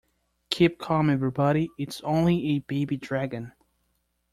[0.49, 3.51] Keep calm everybody, it's only a baby dragon.